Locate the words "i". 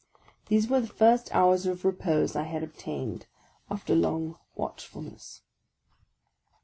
2.35-2.45